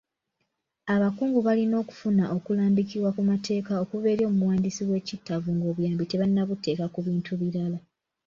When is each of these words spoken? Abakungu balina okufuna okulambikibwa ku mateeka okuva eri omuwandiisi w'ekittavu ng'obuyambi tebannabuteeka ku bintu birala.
Abakungu 0.93 1.39
balina 1.47 1.75
okufuna 1.83 2.23
okulambikibwa 2.35 3.09
ku 3.15 3.21
mateeka 3.31 3.71
okuva 3.83 4.07
eri 4.13 4.23
omuwandiisi 4.31 4.83
w'ekittavu 4.89 5.49
ng'obuyambi 5.57 6.03
tebannabuteeka 6.11 6.85
ku 6.93 6.99
bintu 7.07 7.31
birala. 7.41 7.79